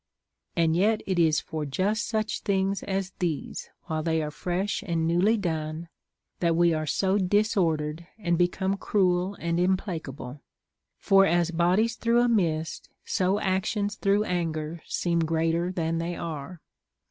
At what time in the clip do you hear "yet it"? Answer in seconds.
0.75-1.19